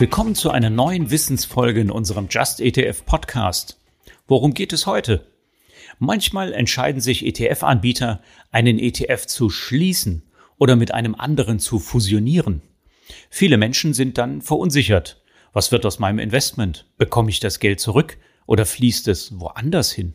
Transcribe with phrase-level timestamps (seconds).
[0.00, 3.78] Willkommen zu einer neuen Wissensfolge in unserem Just ETF Podcast.
[4.26, 5.26] Worum geht es heute?
[5.98, 10.22] Manchmal entscheiden sich ETF-Anbieter, einen ETF zu schließen
[10.56, 12.62] oder mit einem anderen zu fusionieren.
[13.28, 15.20] Viele Menschen sind dann verunsichert.
[15.52, 16.86] Was wird aus meinem Investment?
[16.96, 20.14] Bekomme ich das Geld zurück oder fließt es woanders hin?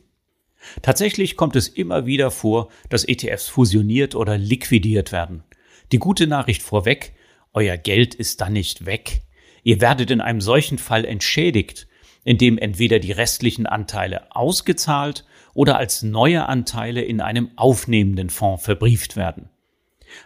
[0.82, 5.44] Tatsächlich kommt es immer wieder vor, dass ETFs fusioniert oder liquidiert werden.
[5.92, 7.14] Die gute Nachricht vorweg,
[7.54, 9.22] euer Geld ist dann nicht weg.
[9.66, 11.88] Ihr werdet in einem solchen Fall entschädigt,
[12.24, 19.16] indem entweder die restlichen Anteile ausgezahlt oder als neue Anteile in einem aufnehmenden Fonds verbrieft
[19.16, 19.50] werden.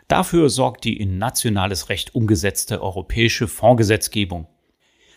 [0.10, 4.48] Dafür sorgt die in nationales Recht umgesetzte europäische Fondsgesetzgebung.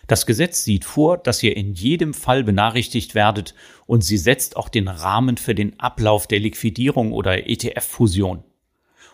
[0.07, 3.53] Das Gesetz sieht vor, dass ihr in jedem Fall benachrichtigt werdet
[3.87, 8.45] und sie setzt auch den Rahmen für den Ablauf der Liquidierung oder ETF-Fusion.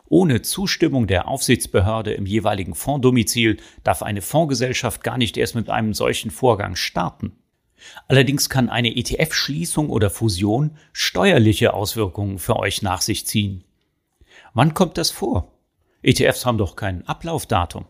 [0.09, 5.93] Ohne Zustimmung der Aufsichtsbehörde im jeweiligen Fondsdomizil darf eine Fondsgesellschaft gar nicht erst mit einem
[5.93, 7.33] solchen Vorgang starten.
[8.07, 13.63] Allerdings kann eine ETF-Schließung oder Fusion steuerliche Auswirkungen für euch nach sich ziehen.
[14.53, 15.53] Wann kommt das vor?
[16.01, 17.85] ETFs haben doch kein Ablaufdatum.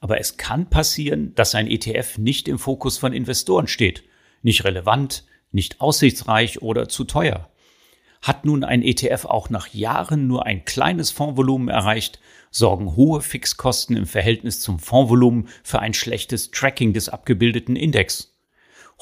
[0.00, 4.04] Aber es kann passieren, dass ein ETF nicht im Fokus von Investoren steht,
[4.42, 7.48] nicht relevant, nicht aussichtsreich oder zu teuer.
[8.22, 13.96] Hat nun ein ETF auch nach Jahren nur ein kleines Fondsvolumen erreicht, sorgen hohe Fixkosten
[13.96, 18.34] im Verhältnis zum Fondsvolumen für ein schlechtes Tracking des abgebildeten Index.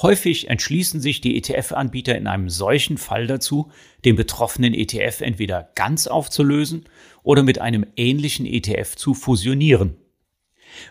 [0.03, 3.71] Häufig entschließen sich die ETF-Anbieter in einem solchen Fall dazu,
[4.05, 6.85] den betroffenen ETF entweder ganz aufzulösen
[7.23, 9.97] oder mit einem ähnlichen ETF zu fusionieren.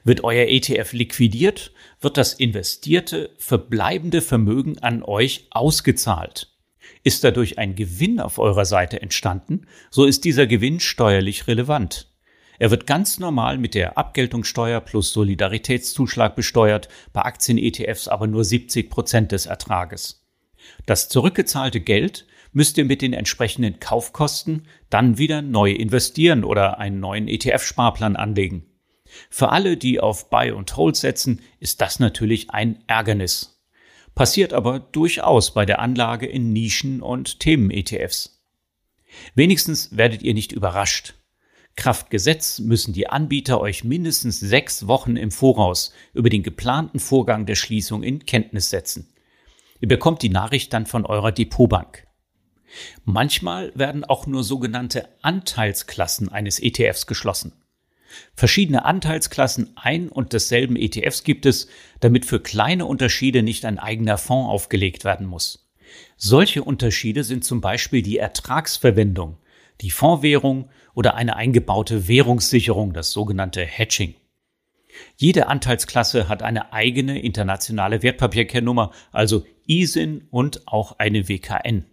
[0.04, 6.55] Wird euer ETF liquidiert, wird das investierte, verbleibende Vermögen an euch ausgezahlt.
[7.06, 12.12] Ist dadurch ein Gewinn auf eurer Seite entstanden, so ist dieser Gewinn steuerlich relevant.
[12.58, 18.90] Er wird ganz normal mit der Abgeltungssteuer plus Solidaritätszuschlag besteuert, bei Aktien-ETFs aber nur 70
[18.90, 20.26] Prozent des Ertrages.
[20.88, 27.00] Das zurückgezahlte Geld müsst ihr mit den entsprechenden Kaufkosten dann wieder neu investieren oder einen
[27.00, 28.66] neuen ETF-Sparplan anlegen.
[29.30, 33.55] Für alle, die auf Buy und Hold setzen, ist das natürlich ein Ärgernis.
[34.16, 38.42] Passiert aber durchaus bei der Anlage in Nischen- und Themen-ETFs.
[39.36, 41.16] Wenigstens werdet ihr nicht überrascht.
[41.76, 47.46] Kraft Gesetz müssen die Anbieter euch mindestens sechs Wochen im Voraus über den geplanten Vorgang
[47.46, 49.14] der Schließung in Kenntnis setzen.
[49.82, 52.08] Ihr bekommt die Nachricht dann von eurer Depotbank.
[53.04, 57.52] Manchmal werden auch nur sogenannte Anteilsklassen eines ETFs geschlossen.
[58.36, 61.68] Verschiedene Anteilsklassen ein und desselben ETFs gibt es,
[62.00, 65.70] damit für kleine Unterschiede nicht ein eigener Fonds aufgelegt werden muss.
[66.18, 69.38] Solche Unterschiede sind zum Beispiel die Ertragsverwendung,
[69.82, 74.16] die Fondswährung oder eine eingebaute Währungssicherung, das sogenannte Hedging.
[75.18, 81.86] Jede Anteilsklasse hat eine eigene internationale Wertpapierkennnummer, also ISIN und auch eine WKN.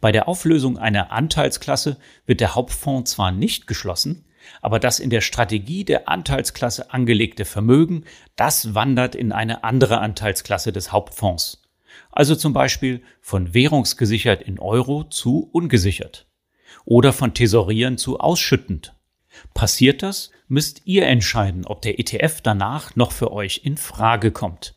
[0.00, 4.24] Bei der Auflösung einer Anteilsklasse wird der Hauptfonds zwar nicht geschlossen,
[4.60, 8.04] aber das in der Strategie der Anteilsklasse angelegte Vermögen,
[8.36, 11.62] das wandert in eine andere Anteilsklasse des Hauptfonds.
[12.10, 16.26] Also zum Beispiel von währungsgesichert in Euro zu ungesichert.
[16.84, 18.94] Oder von tesorieren zu ausschüttend.
[19.54, 24.74] Passiert das, müsst ihr entscheiden, ob der ETF danach noch für euch in Frage kommt.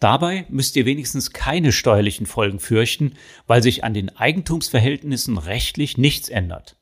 [0.00, 3.14] Dabei müsst ihr wenigstens keine steuerlichen Folgen fürchten,
[3.46, 6.77] weil sich an den Eigentumsverhältnissen rechtlich nichts ändert.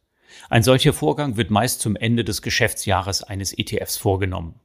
[0.48, 4.60] Ein solcher Vorgang wird meist zum Ende des Geschäftsjahres eines ETFs vorgenommen.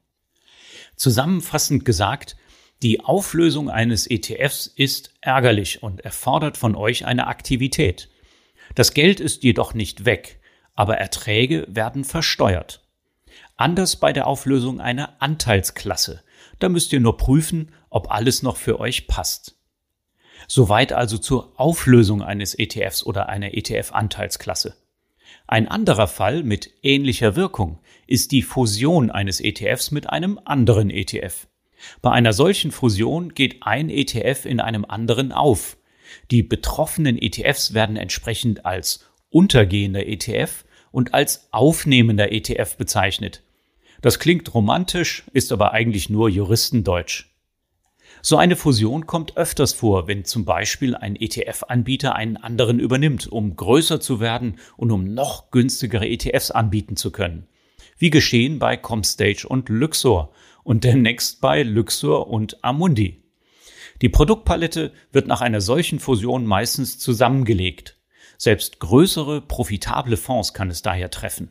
[0.96, 2.36] Zusammenfassend gesagt,
[2.84, 8.10] die Auflösung eines ETFs ist ärgerlich und erfordert von euch eine Aktivität.
[8.76, 10.40] Das Geld ist jedoch nicht weg,
[10.74, 12.84] aber Erträge werden versteuert.
[13.56, 16.24] Anders bei der Auflösung einer Anteilsklasse.
[16.60, 19.58] Da müsst ihr nur prüfen, ob alles noch für euch passt.
[20.48, 24.76] Soweit also zur Auflösung eines ETFs oder einer ETF-Anteilsklasse.
[25.48, 31.48] Ein anderer Fall mit ähnlicher Wirkung ist die Fusion eines ETFs mit einem anderen ETF.
[32.02, 35.78] Bei einer solchen Fusion geht ein ETF in einem anderen auf.
[36.30, 43.44] Die betroffenen ETFs werden entsprechend als untergehender ETF und als aufnehmender ETF bezeichnet.
[44.02, 47.31] Das klingt romantisch, ist aber eigentlich nur Juristendeutsch.
[48.24, 53.56] So eine Fusion kommt öfters vor, wenn zum Beispiel ein ETF-Anbieter einen anderen übernimmt, um
[53.56, 57.48] größer zu werden und um noch günstigere ETFs anbieten zu können.
[57.98, 60.32] Wie geschehen bei Comstage und Luxor
[60.64, 63.24] und demnächst bei Luxor und Amundi.
[64.04, 67.98] Die Produktpalette wird nach einer solchen Fusion meistens zusammengelegt.
[68.38, 71.50] Selbst größere, profitable Fonds kann es daher treffen.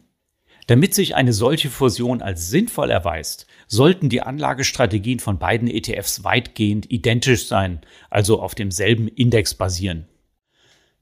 [0.66, 6.90] Damit sich eine solche Fusion als sinnvoll erweist, sollten die Anlagestrategien von beiden ETFs weitgehend
[6.90, 7.80] identisch sein,
[8.10, 10.08] also auf demselben Index basieren.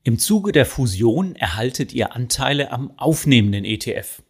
[0.05, 4.23] Im Zuge der Fusion erhaltet ihr Anteile am aufnehmenden ETF.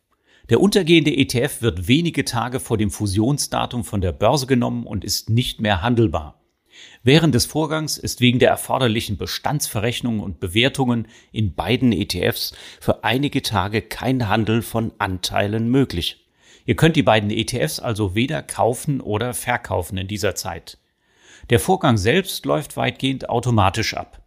[0.49, 5.29] Der untergehende ETF wird wenige Tage vor dem Fusionsdatum von der Börse genommen und ist
[5.29, 6.41] nicht mehr handelbar.
[7.03, 13.43] Während des Vorgangs ist wegen der erforderlichen Bestandsverrechnungen und Bewertungen in beiden ETFs für einige
[13.43, 16.28] Tage kein Handel von Anteilen möglich.
[16.69, 20.77] Ihr könnt die beiden ETFs also weder kaufen oder verkaufen in dieser Zeit.
[21.49, 24.23] Der Vorgang selbst läuft weitgehend automatisch ab.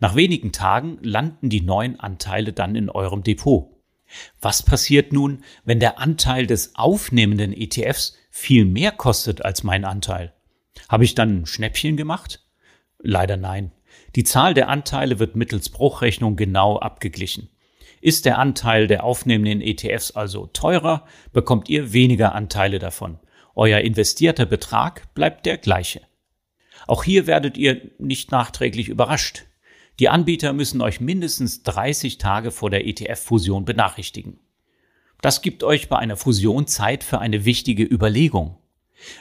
[0.00, 3.70] Nach wenigen Tagen landen die neuen Anteile dann in eurem Depot.
[4.40, 10.34] Was passiert nun, wenn der Anteil des aufnehmenden ETFs viel mehr kostet als mein Anteil?
[10.88, 12.44] Habe ich dann ein Schnäppchen gemacht?
[12.98, 13.70] Leider nein.
[14.16, 17.48] Die Zahl der Anteile wird mittels Bruchrechnung genau abgeglichen.
[18.06, 23.18] Ist der Anteil der aufnehmenden ETFs also teurer, bekommt ihr weniger Anteile davon.
[23.56, 26.02] Euer investierter Betrag bleibt der gleiche.
[26.86, 29.46] Auch hier werdet ihr nicht nachträglich überrascht.
[29.98, 34.38] Die Anbieter müssen euch mindestens 30 Tage vor der ETF-Fusion benachrichtigen.
[35.20, 38.56] Das gibt euch bei einer Fusion Zeit für eine wichtige Überlegung.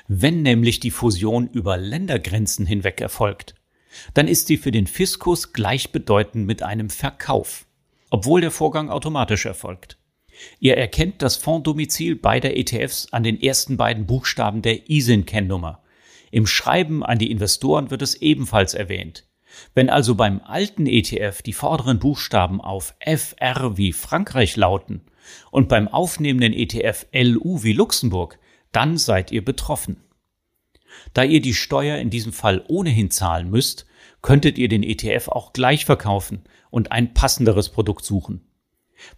[0.07, 3.55] Wenn nämlich die Fusion über Ländergrenzen hinweg erfolgt,
[4.13, 7.65] dann ist sie für den Fiskus gleichbedeutend mit einem Verkauf,
[8.15, 9.97] obwohl der Vorgang automatisch erfolgt.
[10.61, 15.83] Ihr erkennt das Fonddomizil beider ETFs an den ersten beiden Buchstaben der ISIN-Kennnummer.
[16.31, 19.27] Im Schreiben an die Investoren wird es ebenfalls erwähnt.
[19.73, 25.01] Wenn also beim alten ETF die vorderen Buchstaben auf FR wie Frankreich lauten
[25.51, 28.39] und beim aufnehmenden ETF LU wie Luxemburg,
[28.71, 29.97] dann seid ihr betroffen.
[31.13, 33.85] Da ihr die Steuer in diesem Fall ohnehin zahlen müsst,
[34.25, 38.41] könntet ihr den ETF auch gleich verkaufen und ein passenderes Produkt suchen.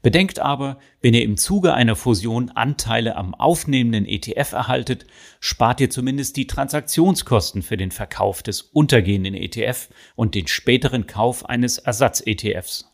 [0.02, 5.06] Bedenkt aber, wenn ihr im Zuge einer Fusion Anteile am aufnehmenden ETF erhaltet,
[5.40, 9.88] spart ihr zumindest die Transaktionskosten für den Verkauf des untergehenden ETF
[10.18, 12.94] und den späteren Kauf eines Ersatz-ETFs.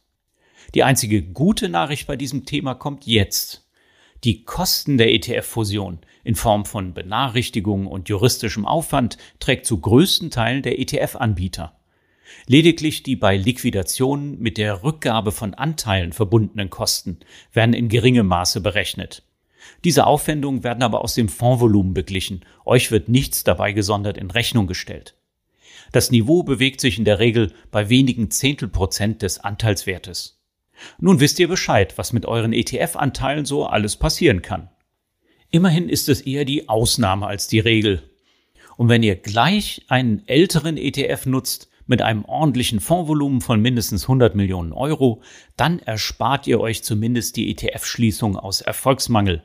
[0.76, 3.68] Die einzige gute Nachricht bei diesem Thema kommt jetzt.
[4.24, 10.62] Die Kosten der ETF-Fusion in Form von Benachrichtigungen und juristischem Aufwand trägt zu größten Teilen
[10.62, 11.76] der ETF-Anbieter.
[12.48, 17.20] Lediglich die bei Liquidationen mit der Rückgabe von Anteilen verbundenen Kosten
[17.52, 19.24] werden in geringem Maße berechnet.
[19.84, 22.46] Diese Aufwendungen werden aber aus dem Fondsvolumen beglichen.
[22.66, 25.16] Euch wird nichts dabei gesondert in Rechnung gestellt.
[25.92, 30.42] Das Niveau bewegt sich in der Regel bei wenigen Zehntelprozent des Anteilswertes.
[31.00, 34.70] Nun wisst ihr Bescheid, was mit euren ETF-Anteilen so alles passieren kann.
[35.52, 38.02] Immerhin ist es eher die Ausnahme als die Regel.
[38.76, 44.36] Und wenn ihr gleich einen älteren ETF nutzt, mit einem ordentlichen Fondsvolumen von mindestens 100
[44.36, 45.22] Millionen Euro,
[45.58, 49.44] dann erspart ihr euch zumindest die ETF-Schließung aus Erfolgsmangel.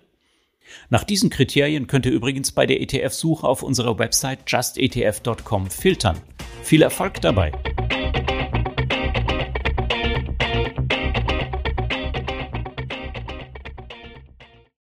[0.91, 6.21] Nach diesen Kriterien könnt ihr übrigens bei der ETF-Suche auf unserer Website justetf.com filtern.
[6.63, 7.53] Viel Erfolg dabei!